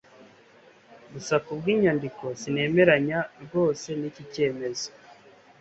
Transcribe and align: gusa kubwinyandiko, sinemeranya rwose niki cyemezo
gusa 1.13 1.35
kubwinyandiko, 1.45 2.25
sinemeranya 2.39 3.19
rwose 3.43 3.87
niki 3.99 4.23
cyemezo 4.33 4.89